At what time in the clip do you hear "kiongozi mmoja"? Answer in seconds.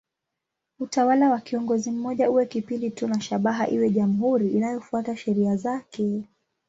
1.39-2.29